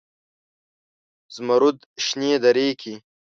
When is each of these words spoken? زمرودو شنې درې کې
زمرودو 1.35 1.85
شنې 2.05 2.31
درې 2.43 2.67
کې 2.81 2.93